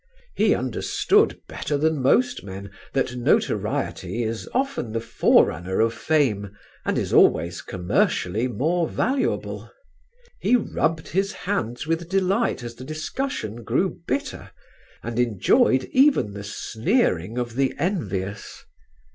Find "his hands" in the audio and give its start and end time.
11.09-11.85